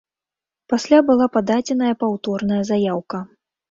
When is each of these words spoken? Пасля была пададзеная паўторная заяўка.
Пасля 0.73 1.03
была 1.11 1.29
пададзеная 1.37 1.95
паўторная 2.03 2.61
заяўка. 2.75 3.27